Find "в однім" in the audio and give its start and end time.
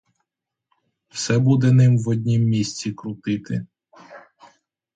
1.99-2.41